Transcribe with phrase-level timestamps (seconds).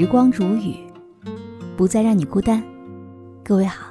[0.00, 0.76] 时光煮雨，
[1.76, 2.64] 不再让你孤单。
[3.44, 3.84] 各位好，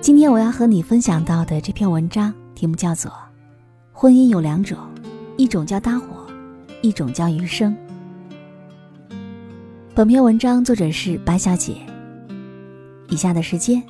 [0.00, 3.12] 今天我要和你分享到的这篇文章题目叫做
[3.92, 4.76] 《婚姻有两种，
[5.36, 6.26] 一种叫搭伙，
[6.82, 7.72] 一种叫余生》。
[9.94, 11.76] 本篇文章作者是白小姐。
[13.08, 13.80] 以下的时间，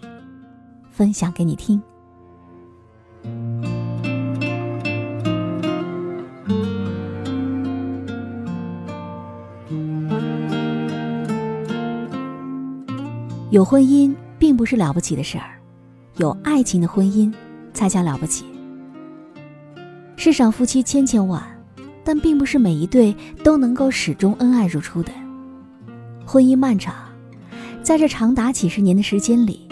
[0.90, 1.82] 分享给你听。
[13.50, 15.58] 有婚姻并不是了不起的事儿，
[16.16, 17.32] 有爱情的婚姻
[17.72, 18.44] 才叫了不起。
[20.16, 21.42] 世上夫妻千千万，
[22.04, 25.10] 但并不是每一对都能够始终恩爱如初的。
[26.26, 26.94] 婚姻漫长，
[27.82, 29.66] 在这长达几十年的时间里，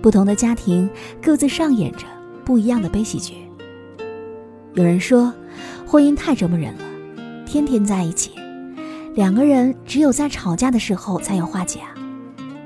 [0.00, 0.88] 不同的家庭
[1.20, 2.06] 各自上演着
[2.42, 3.34] 不一样的悲喜剧。
[4.72, 5.30] 有人说，
[5.86, 6.84] 婚姻太折磨人了，
[7.44, 8.30] 天天在一起，
[9.14, 11.82] 两个人只有在吵架的时候才有话讲。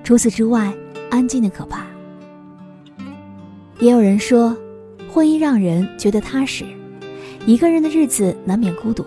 [0.04, 0.70] 除此之外，
[1.10, 1.86] 安静的可怕。
[3.80, 4.54] 也有人说，
[5.10, 6.62] 婚姻让人觉得踏实，
[7.46, 9.02] 一个人的日子难免孤独，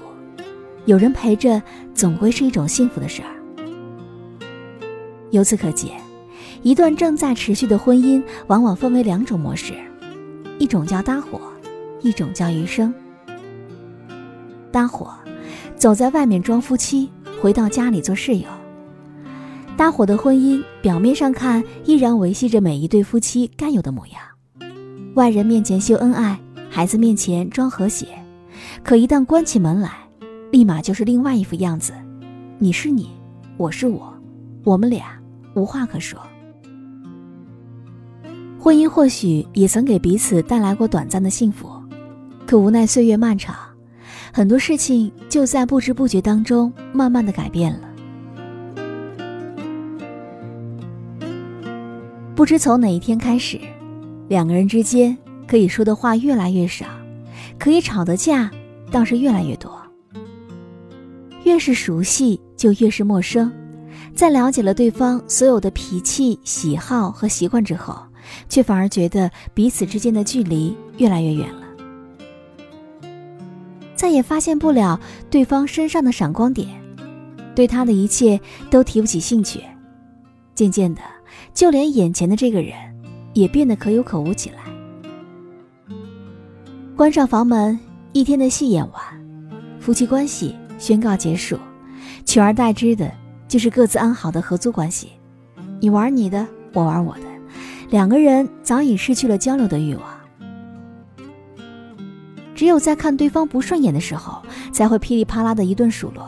[0.85, 1.61] 有人陪着，
[1.93, 3.29] 总归是一种幸福的事儿。
[5.29, 5.91] 由此可见，
[6.63, 9.75] 一段正在持续的婚姻，往往分为两种模式，
[10.57, 11.39] 一种叫搭伙，
[12.01, 12.91] 一种叫余生。
[14.71, 15.13] 搭伙，
[15.75, 18.47] 走在外面装夫妻，回到家里做室友。
[19.77, 24.19] 搭伙的婚姻，表面上看依然维系着每一对夫妻该有的模样，
[25.13, 26.35] 外人面前秀恩爱，
[26.67, 28.07] 孩子面前装和谐，
[28.83, 29.91] 可一旦关起门来，
[30.51, 31.93] 立马就是另外一副样子。
[32.57, 33.11] 你是你，
[33.55, 34.11] 我是我，
[34.63, 35.15] 我们俩
[35.53, 36.19] 无话可说。
[38.57, 41.69] 婚姻或许也曾给彼此带来过短暂的幸福，
[42.47, 43.55] 可无奈岁月漫长，
[44.33, 47.86] 很多事情就在不知不觉当中慢慢的改变了。
[52.37, 53.59] 不知从哪一天开始，
[54.27, 55.17] 两个人之间
[55.47, 56.85] 可以说的话越来越少，
[57.57, 58.51] 可以吵的架
[58.91, 59.75] 倒是越来越多。
[61.45, 63.51] 越是熟悉，就越是陌生。
[64.13, 67.97] 在了解了对方所有的脾气、喜好和习惯之后，
[68.47, 71.63] 却反而觉得彼此之间的距离越来越远了。
[73.95, 74.99] 再也发现不了
[75.31, 76.69] 对方身上的闪光点，
[77.55, 79.59] 对他的一切都提不起兴趣。
[80.53, 81.01] 渐渐的。
[81.53, 82.73] 就连眼前的这个人，
[83.33, 84.57] 也变得可有可无起来。
[86.95, 87.79] 关上房门，
[88.11, 89.01] 一天的戏演完，
[89.79, 91.57] 夫妻关系宣告结束，
[92.25, 93.11] 取而代之的
[93.47, 95.09] 就是各自安好的合租关系。
[95.79, 97.25] 你玩你的，我玩我的，
[97.89, 100.03] 两个人早已失去了交流的欲望。
[102.55, 106.27] 只有在看对方不顺眼的时候，才会噼里啪啦的一顿数落，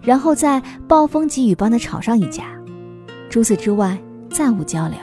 [0.00, 2.44] 然后在暴风急雨般的吵上一架。
[3.28, 3.98] 除此之外，
[4.30, 4.98] 再无交流，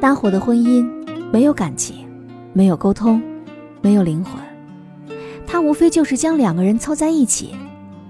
[0.00, 0.84] 搭伙的婚姻
[1.32, 2.06] 没有感情，
[2.52, 3.22] 没有沟通，
[3.80, 4.34] 没有灵魂。
[5.46, 7.54] 它无非就是将两个人凑在一起，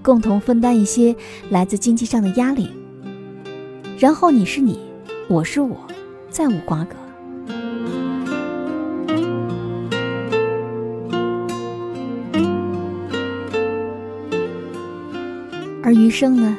[0.03, 1.15] 共同分担一些
[1.51, 2.71] 来自经济上的压力，
[3.99, 4.81] 然后你是你，
[5.29, 5.77] 我是我，
[6.31, 6.97] 再无瓜葛。
[15.87, 16.59] 而余生呢，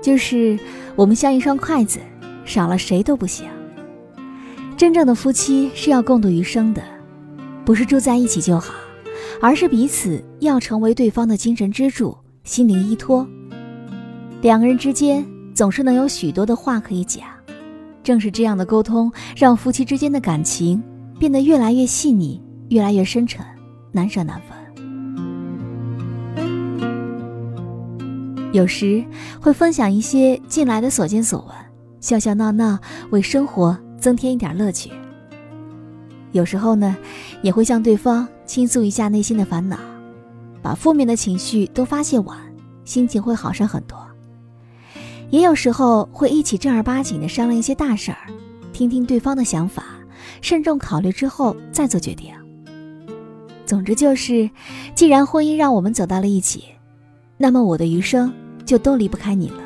[0.00, 0.58] 就是
[0.96, 2.00] 我们像一双筷子，
[2.46, 3.46] 少了谁都不行。
[4.74, 6.82] 真正的夫妻是要共度余生的，
[7.62, 8.72] 不是住在一起就好，
[9.42, 13.28] 而是彼此要成为对方的精神支柱、心灵依托。
[14.40, 15.22] 两个人之间
[15.52, 17.26] 总是能有许多的话可以讲，
[18.02, 20.82] 正是这样的沟通，让夫妻之间的感情
[21.18, 23.44] 变得越来越细腻，越来越深沉，
[23.92, 24.57] 难舍难分。
[28.52, 29.04] 有时
[29.40, 31.54] 会分享一些近来的所见所闻，
[32.00, 32.78] 笑笑闹闹，
[33.10, 34.90] 为生活增添一点乐趣。
[36.32, 36.96] 有时候呢，
[37.42, 39.78] 也会向对方倾诉一下内心的烦恼，
[40.62, 42.38] 把负面的情绪都发泄完，
[42.86, 43.98] 心情会好上很多。
[45.28, 48.18] 也有时候会一起正儿八经的商量一些大事儿，
[48.72, 49.84] 听听对方的想法，
[50.40, 52.32] 慎重考虑之后再做决定。
[53.66, 54.48] 总之就是，
[54.94, 56.64] 既然婚姻让我们走到了一起。
[57.38, 58.32] 那么我的余生
[58.66, 59.62] 就都离不开你了。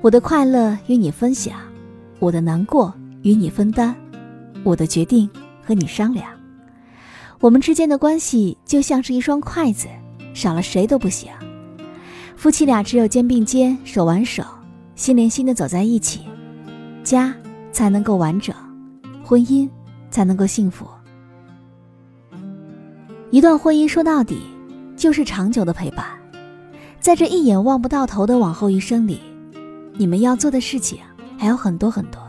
[0.00, 1.60] 我的快乐与你分享，
[2.18, 2.92] 我的难过
[3.22, 3.94] 与你分担，
[4.64, 5.28] 我的决定
[5.62, 6.26] 和你商量。
[7.38, 9.88] 我们之间的关系就像是一双筷子，
[10.32, 11.30] 少了谁都不行。
[12.34, 14.42] 夫妻俩只有肩并肩、手挽手、
[14.94, 16.22] 心连心的走在一起，
[17.04, 17.34] 家
[17.72, 18.54] 才能够完整，
[19.22, 19.68] 婚姻
[20.10, 20.86] 才能够幸福。
[23.30, 24.40] 一段婚姻说到底，
[25.00, 26.04] 就是长久的陪伴。
[27.00, 29.18] 在这一眼望不到头的往后余生里，
[29.94, 30.98] 你们要做的事情
[31.38, 32.20] 还有很多很多，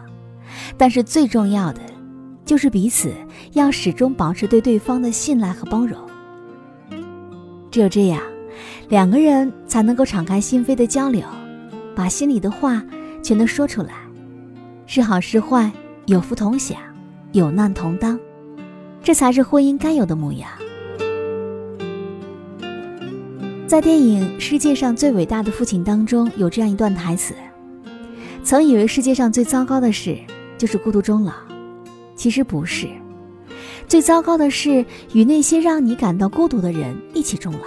[0.78, 1.82] 但是最重要的，
[2.46, 3.14] 就是彼此
[3.52, 6.00] 要始终保持对对方的信赖和包容。
[7.70, 8.22] 只有这样，
[8.88, 11.28] 两个人才能够敞开心扉的交流，
[11.94, 12.82] 把心里的话
[13.22, 13.96] 全都说出来，
[14.86, 15.70] 是好是坏，
[16.06, 16.78] 有福同享，
[17.34, 18.18] 有难同当，
[19.04, 20.50] 这才是婚姻该有的模样。
[23.72, 27.34] 在电影《世界上最伟大的父亲》当中，有这样一段台词
[28.44, 30.18] ：“曾以为世界上最糟糕的事
[30.58, 31.32] 就是孤独终老，
[32.14, 32.86] 其实不是。
[33.88, 37.60] 最糟糕的是与那些让你感到孤独的人一起终老。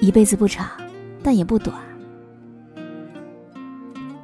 [0.00, 0.70] 一辈子不长，
[1.20, 1.76] 但也不短。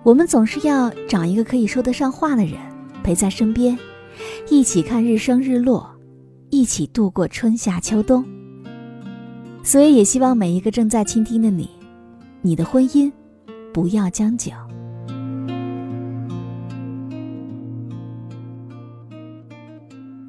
[0.05, 2.55] 我们总是要找一个可以说得上话的人
[3.03, 3.77] 陪在身边，
[4.49, 5.91] 一起看日升日落，
[6.51, 8.25] 一起度过春夏秋冬。”
[9.62, 11.69] 所以，也希望每一个正在倾听的你，
[12.43, 13.12] 你的婚姻
[13.73, 14.51] 不要将就。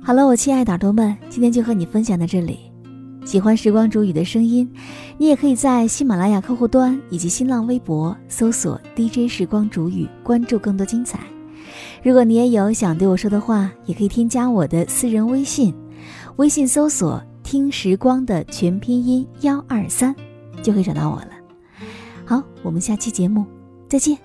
[0.03, 2.59] 好了，我亲爱的耳朵们，今天就和你分享到这里。
[3.23, 4.69] 喜欢时光煮雨的声音，
[5.17, 11.19] 你也可以在喜马拉雅客户端以及新浪微博搜索 DJ 时光煮雨，关注更多精彩。
[12.03, 15.73] 如果你也有想对我说的话，也可以添加我的私人微信，
[16.37, 17.23] 微信搜索。
[17.51, 20.15] 听时光的全拼音幺二三，
[20.63, 21.31] 就可以找到我了。
[22.23, 23.45] 好，我们下期节目
[23.89, 24.17] 再见。